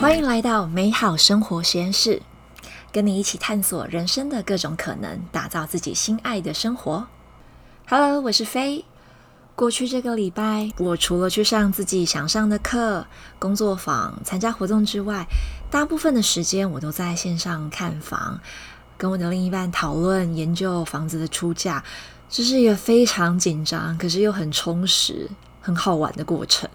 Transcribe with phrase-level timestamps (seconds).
[0.00, 2.22] 欢迎来到美好生活实验室，
[2.90, 7.06] 跟你一起探索人生的各种可能，打造自己心爱的生活。
[7.86, 8.86] Hello，我是飞。
[9.54, 13.06] 过去这个礼拜，我除了去上自己想上的课、
[13.38, 15.26] 工作坊、参加活动之外，
[15.70, 18.40] 大部分的时间我都在线上看房，
[18.96, 21.84] 跟我的另一半讨论研究房子的出价。
[22.30, 25.28] 这是一个非常紧张，可是又很充实、
[25.60, 26.68] 很好玩的过程。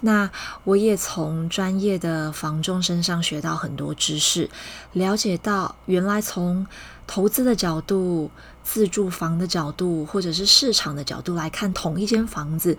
[0.00, 0.30] 那
[0.64, 4.50] 我也从专业的房仲身上学到很多知识，
[4.92, 6.66] 了解到原来从
[7.06, 8.30] 投资的角度、
[8.62, 12.76] 自住房的角度，或者是市场的角度来看同一间房子，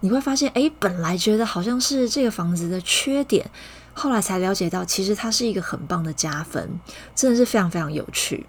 [0.00, 3.50] 你会发现，哎，本来觉得好像是这个房子的缺点，
[3.92, 6.78] 后来才了解到，其实它是一个很棒的加分，
[7.14, 8.46] 真的是非常非常有趣。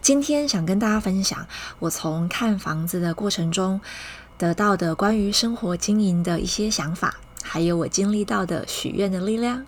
[0.00, 1.46] 今天想跟大家分享，
[1.78, 3.80] 我从看房子的过程中
[4.36, 9.64] 得到的关于生活经营的一些想法，还有我经历到的许愿的力量。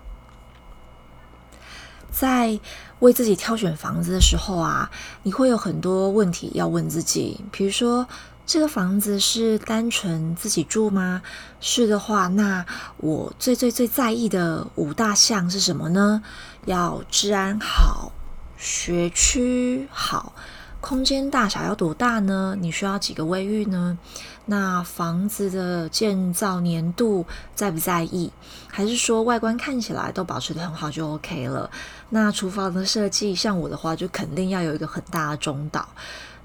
[2.11, 2.59] 在
[2.99, 4.89] 为自己挑选房子的时候啊，
[5.23, 8.07] 你会有很多问题要问自己，比如说
[8.45, 11.21] 这个房子是单纯自己住吗？
[11.59, 12.65] 是的话，那
[12.97, 16.23] 我最最最在意的五大项是什么呢？
[16.65, 18.11] 要治安好。
[18.57, 20.33] 学区好，
[20.87, 22.55] 空间大小要多大呢？
[22.61, 23.97] 你需要几个卫浴呢？
[24.45, 28.31] 那房子的建造年度在不在意？
[28.69, 31.69] 还是说外观看起来都保持的很好就 OK 了？
[32.07, 35.85] 那厨房的设计，像我的话，就肯定要有一个很大的中岛。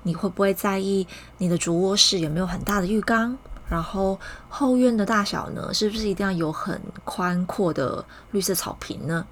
[0.02, 1.06] 你会不会在意
[1.38, 3.38] 你的主卧室有没有很大的浴缸？
[3.68, 5.72] 然后后院的大小呢？
[5.72, 9.24] 是不是一定要有很宽阔的绿色草坪呢？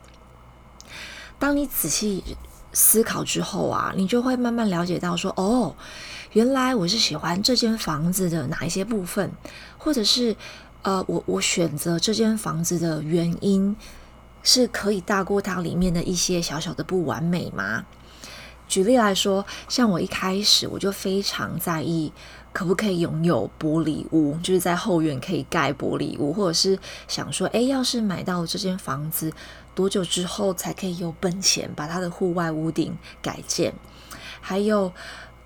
[1.37, 2.23] 当你仔细。
[2.73, 5.75] 思考之后啊，你就会慢慢了解到说，哦，
[6.33, 9.31] 原来我是喜欢这间房子的哪一些部分，
[9.77, 10.37] 或者是
[10.83, 13.77] 呃，我我选择这间房子的原因
[14.43, 17.85] 是可以大过它里面的一些小小的不完美吗？
[18.69, 22.13] 举例来说，像我一开始我就非常在意
[22.53, 29.33] 可不可以拥有玻璃屋，就是在后院可以盖玻璃屋，或者是想说，诶，要是买到这间房子。
[29.81, 33.73] 多久之后才可以有本钱把它的户外屋顶改建？
[34.43, 34.93] 还有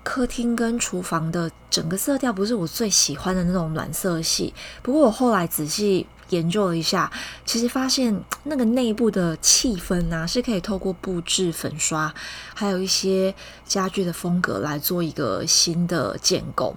[0.03, 4.53] 客厅跟厨房的整个色调不是我最喜欢的那种暖色系。
[4.83, 7.09] 不过我后来仔细研究了一下，
[7.45, 12.13] 其实发现那个内部的气氛啊，是可以透过布置、粉刷，
[12.53, 13.33] 还有一些
[13.65, 16.75] 家具的风格来做一个新的建构。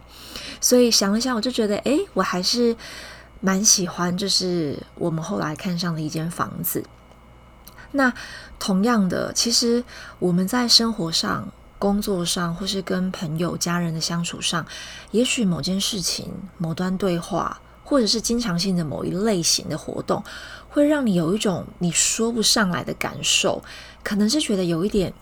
[0.60, 2.76] 所以想了想，我就觉得，哎，我还是
[3.40, 6.84] 蛮喜欢，就是我们后来看上的一间房子。
[7.92, 8.12] 那
[8.58, 9.82] 同样的，其实
[10.18, 14.66] 我们在生活上、工作上，或是跟朋友、家人的相处上，
[15.10, 20.22] 也许某件事情、某段对话，或者是经常性的某一类型的活动，
[20.68, 23.62] 会让你有一种你说不上来的感受，
[24.02, 25.12] 可能是觉得有一点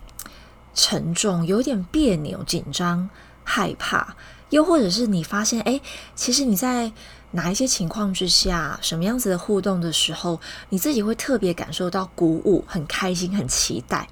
[0.73, 3.09] 沉重，有一点别扭、紧张、
[3.43, 4.15] 害怕，
[4.49, 5.79] 又或者是你发现，哎，
[6.15, 6.91] 其实你在。
[7.31, 10.39] 哪一些情况之下，什么样子的互动的时候，
[10.69, 14.07] 你自己会特别感受到鼓舞、很开心、很期待？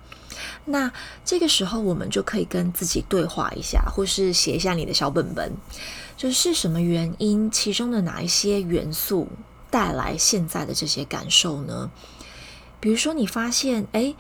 [0.66, 0.92] 那
[1.24, 5.54] 这个时候，我们就可以跟自己对话一下，或是写一下你的小本本，
[6.18, 9.28] 就是什么原因，其中的哪一些元素
[9.70, 11.90] 带来现在的这些感受呢？
[12.80, 14.16] 比如说，你发现，哎。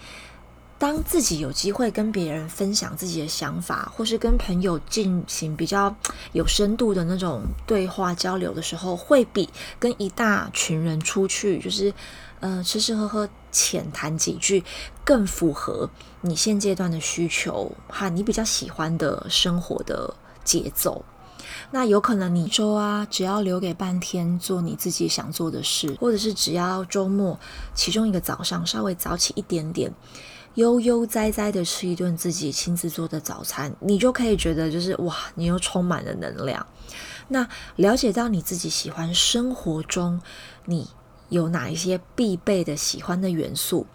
[0.77, 5.95] 当自己有机会跟别人分享自己的想法，或是跟朋友进行比较
[6.33, 9.49] 有深度的那种对话交流的时候，会比
[9.79, 11.93] 跟一大群人出去，就是
[12.41, 14.63] 呃吃吃喝喝、浅谈几句，
[15.05, 20.13] 更符合你现阶段的需求哈，你比较喜欢的生活的
[20.43, 21.05] 节奏。
[21.71, 27.39] 那有可能你周啊，只要留给半天做你自己想做的事，或者是只要周末
[27.73, 29.93] 其中一个早上稍微早起一点点。
[30.55, 36.65] 悠悠哉哉的吃一顿自己亲自做的早餐，你就可以觉得就是哇，你又充满了能量。
[37.27, 40.21] 那了解到你自己喜欢生活中
[40.65, 40.87] 你
[41.29, 43.85] 有哪一些必备的喜欢的元素，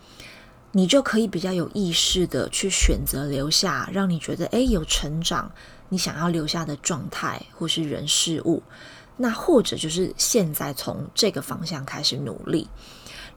[0.72, 5.50] 你就可以比较有意识的去选择留下，让你觉得诶有成长，
[5.88, 8.62] 你想要留下的状态或是人事物。
[9.16, 12.68] 那或者就是现在从这个方向开始努力。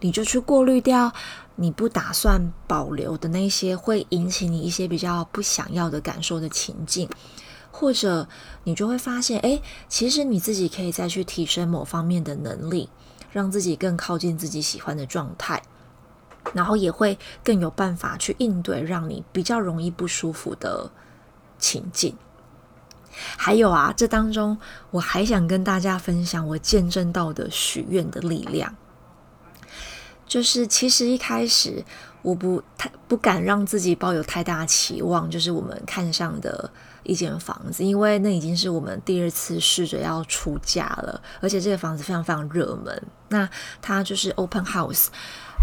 [0.04, 1.14] 你就去过滤掉
[1.56, 7.08] 你不打算保留的那些会引起你一些比较不想要的感受的情境，
[7.72, 8.28] 或者
[8.66, 12.90] 你就会发现，哎，其实你自己可以再去提升某方面的能力，
[13.32, 15.64] 让自己更靠近自己喜欢的状态，
[16.52, 20.92] 然后也会更有办法去应对让你比较容易不舒服的
[21.58, 22.18] 情境。
[23.38, 24.58] 还有啊，这当中
[24.92, 28.76] 我还想跟大家分享我见证到的许愿的力量。
[30.26, 31.84] 就是其实一开始
[32.22, 36.70] 我不太不敢让自己抱有太大期望，就是我们看上的
[37.04, 43.04] 一间房子，因为那已经是我们第二次试着要出价了，而且这个房子非常非常热门。
[43.30, 43.48] 那
[43.82, 45.08] 它就是 open house，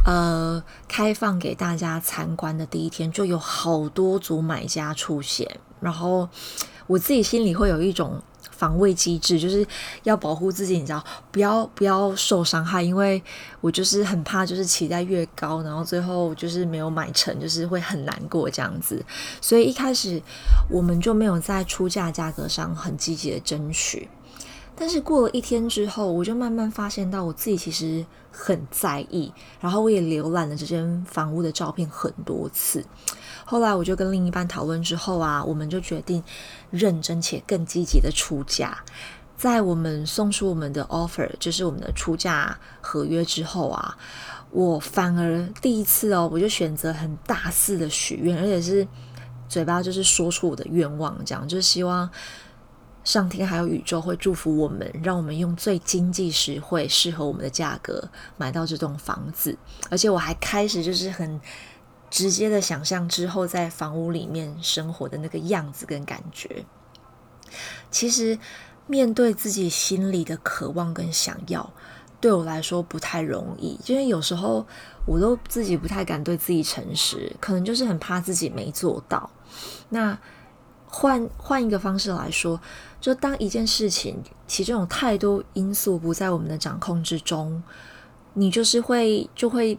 [0.04, 6.28] 呃，开放给大家参观的第一天就有好多组买家出现，然后
[6.86, 8.22] 我自己心里会有一种。
[8.60, 9.66] 防卫机制就是
[10.02, 11.02] 要保护自己，你知道，
[11.32, 13.22] 不要不要受伤害，因为
[13.62, 19.02] 我就是很怕，就是期待越高，然后最后就是没有买成，就是会很难过这样子。
[19.40, 20.20] 所以一开始
[20.68, 24.06] 我们就没有在出价价格上很积极的争取。
[24.80, 29.30] 但是过了一天之后，我就慢慢发现到我自己其实很在意，
[29.60, 32.82] 然后我也浏览了这间房屋的照片很多次。
[33.44, 36.24] 后来我就跟另一半讨论之后啊，我们就决定
[36.70, 38.82] 认真且更积极的出价。
[39.36, 43.94] 在我们送出我们的 offer，就是我们的出价合约之后啊，
[44.50, 48.88] 我反而第一次哦，我就选择很大肆的许愿，而且是
[49.46, 52.08] 嘴巴就是说出我的愿望，这样就希望
[53.04, 59.56] 上天还有宇宙会祝福我们，让我们用最经济实惠、适合我们的价格买到这栋房子。
[59.90, 61.40] 而且我还开始就是很。
[62.12, 66.66] 直接的想象之后，在房屋里面生活的那个样子跟感觉，
[67.88, 68.36] 其实
[68.88, 71.72] 面对自己心里的渴望跟想要，
[72.20, 74.66] 对我来说不太容易，因为有时候
[75.06, 79.30] 我都自己不太敢对自己诚实，可能就是很怕自己没做到。
[79.90, 80.18] 那
[80.90, 82.60] 换换一个方式来说，
[83.00, 87.62] 就当一件事情其中有太多因素不在我们的掌控之中，
[88.34, 89.78] 你就是会就会。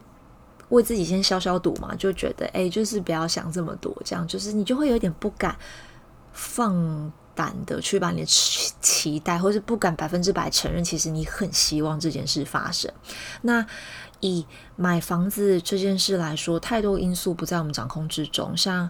[0.70, 5.54] 为自己先消消毒嘛，就觉得哎，就是不要想这么多，这样就是你就会有点不敢
[6.32, 12.90] 放胆的去把你的期待，或是不敢百分之百承认，其实你很希望这件事发生。
[13.42, 13.66] 那
[14.22, 14.46] 以
[14.78, 18.90] 买房子这件事来说，太多因素不在我们掌控之中，像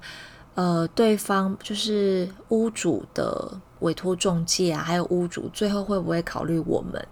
[0.56, 7.08] 呃，对方就是屋主的委托中介啊，还有屋主最后会不会考虑我们？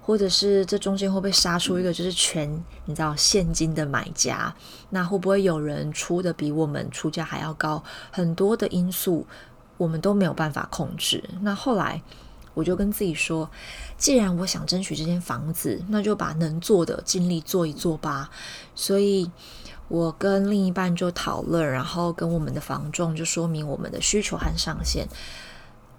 [0.00, 2.50] 或者是这中间会不会杀出一个就是全
[2.86, 4.54] 你知道现金的买家？
[4.88, 7.84] 那会不会有人出的比我们出价还要高？
[8.10, 9.26] 很多的因素
[9.76, 11.22] 我们都没有办法控制。
[11.42, 12.00] 那后来
[12.54, 13.50] 我就跟自己说，
[13.98, 18.30] 既然我想争取这间房子，那就把能做的尽力做一做吧。
[18.74, 19.30] 所以
[19.88, 25.08] 我跟另一半就讨论，然后跟我们的房仲就说明我们的需求和上限。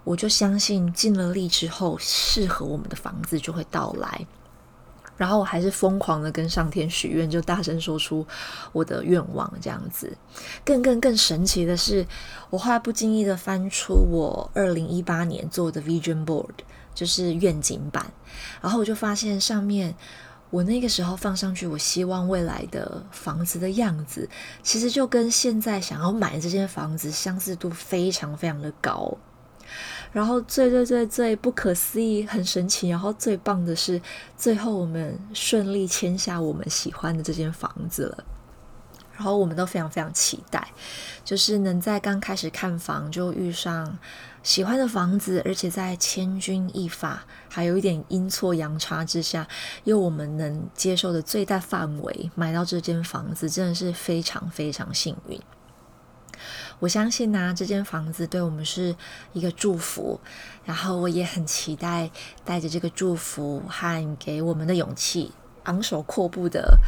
[0.04, 4.26] 我就相信尽了力之后，适合我们的房子就会到来。
[5.18, 8.26] 然后我还是疯狂的跟上天许愿，就大声说出
[8.72, 10.16] 我的愿望，这样子。
[10.64, 12.08] 更更更神奇的是，
[12.50, 16.54] 我后来不经意的翻出我二零一八年做的 Vision Board，
[16.96, 18.10] 就是愿景版。
[18.62, 19.94] 然后我就发现上面
[20.50, 24.28] 我那个时候放上去，我希望未来的房子的样子，
[24.64, 29.16] 其实就跟现在想要买这间房子相似度非常非常的高。
[30.12, 34.02] 然后最最最最不可思议、很神奇，然后最棒的是，
[34.36, 38.24] 最后我们顺利签下我们喜欢的这间房子了。
[39.20, 40.66] 然后我们都非常非常期待，
[41.26, 44.00] 就是能在刚开始看房就遇上
[44.44, 49.46] 喜欢的房子，而且在千钧一发，还有一点阴错阳差之下，
[49.84, 55.38] 又我们能接受的最大范围买到这间房子，真的是非常非常幸运。
[56.80, 58.96] 我相信呢，这间房子对我们是
[59.34, 60.18] 一个祝福，
[60.64, 62.10] 然后我也很期待
[62.46, 65.34] 带着这个祝福和给我们的勇气，
[65.64, 66.80] 昂首阔步的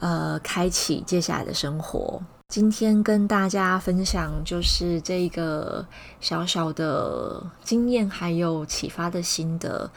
[0.00, 2.20] 呃，开启接下来的生活。
[2.48, 5.84] 今天跟大家分享就是这个
[6.20, 9.90] 小小的经验，还有启发的心得，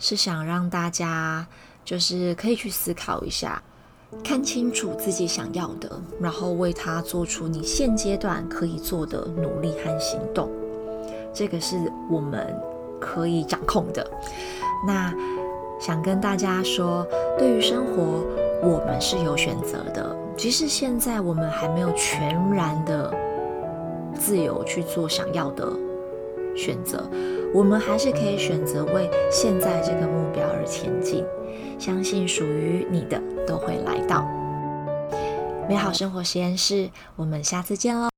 [0.00, 1.46] 是想让大家
[1.84, 3.62] 就是可以去思考一下。
[4.24, 10.48] 看清楚自己想要的，然后为他做出你现阶段可以做的努力和行动，
[11.34, 11.76] 这个是
[12.10, 12.58] 我们
[12.98, 14.10] 可以掌控的。
[14.86, 15.12] 那
[15.78, 17.06] 想跟大家说，
[17.38, 18.24] 对于生活，
[18.62, 20.16] 我们是有选择的。
[20.36, 23.12] 即使现在我们还没有全然的
[24.14, 25.68] 自由去做想要的
[26.56, 27.10] 选择，
[27.52, 31.24] 我们还是可以选择为现在这个目标而前进。
[31.78, 34.24] 相信属于你的都会来到。
[35.68, 38.06] 美好生活实验室，我们下次见喽。